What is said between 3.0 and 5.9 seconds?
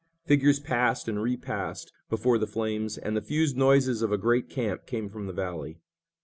the fused noises of a great camp came from the valley.